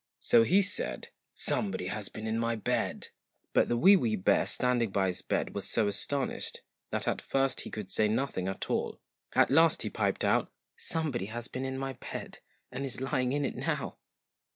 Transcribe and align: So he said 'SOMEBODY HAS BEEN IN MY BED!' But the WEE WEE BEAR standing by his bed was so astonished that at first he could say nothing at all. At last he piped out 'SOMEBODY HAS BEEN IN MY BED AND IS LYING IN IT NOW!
So 0.17 0.41
he 0.41 0.63
said 0.63 1.09
'SOMEBODY 1.35 1.89
HAS 1.89 2.09
BEEN 2.09 2.25
IN 2.25 2.39
MY 2.39 2.55
BED!' 2.55 3.09
But 3.53 3.67
the 3.67 3.77
WEE 3.77 3.95
WEE 3.97 4.15
BEAR 4.15 4.47
standing 4.47 4.89
by 4.89 5.09
his 5.09 5.21
bed 5.21 5.53
was 5.53 5.69
so 5.69 5.87
astonished 5.87 6.61
that 6.89 7.07
at 7.07 7.21
first 7.21 7.61
he 7.61 7.69
could 7.69 7.91
say 7.91 8.07
nothing 8.07 8.47
at 8.47 8.67
all. 8.71 8.99
At 9.35 9.51
last 9.51 9.83
he 9.83 9.91
piped 9.91 10.23
out 10.23 10.51
'SOMEBODY 10.75 11.25
HAS 11.27 11.49
BEEN 11.49 11.65
IN 11.65 11.77
MY 11.77 11.93
BED 11.93 12.39
AND 12.71 12.83
IS 12.83 12.99
LYING 12.99 13.31
IN 13.33 13.45
IT 13.45 13.55
NOW! 13.57 13.99